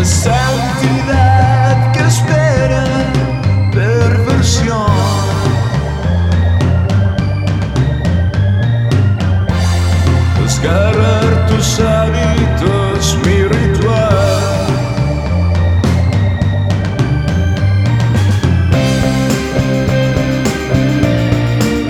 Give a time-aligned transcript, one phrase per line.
[0.00, 2.84] la santidad que espera
[3.70, 4.86] perversión.
[10.42, 14.66] Desgarrar tus hábitos, mi ritual.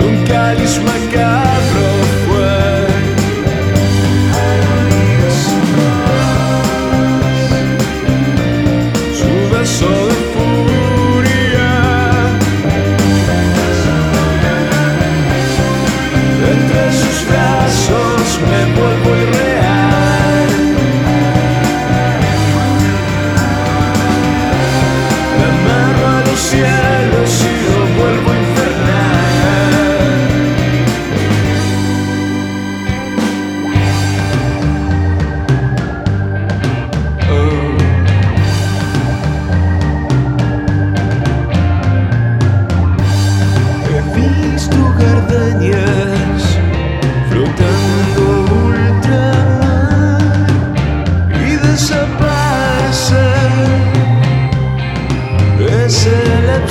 [0.05, 1.50] Un cáliz macabro.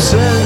[0.00, 0.39] upset.